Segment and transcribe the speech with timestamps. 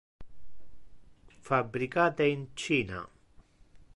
[1.43, 3.07] Fabricate in China.